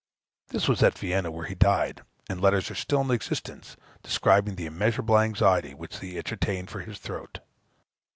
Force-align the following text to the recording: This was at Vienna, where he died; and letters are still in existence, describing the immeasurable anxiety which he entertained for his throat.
This 0.47 0.67
was 0.67 0.81
at 0.81 0.97
Vienna, 0.97 1.29
where 1.29 1.45
he 1.45 1.53
died; 1.53 2.01
and 2.27 2.41
letters 2.41 2.71
are 2.71 2.73
still 2.73 3.01
in 3.01 3.11
existence, 3.11 3.77
describing 4.01 4.55
the 4.55 4.65
immeasurable 4.65 5.19
anxiety 5.19 5.75
which 5.75 5.99
he 5.99 6.17
entertained 6.17 6.71
for 6.71 6.79
his 6.79 6.97
throat. 6.97 7.37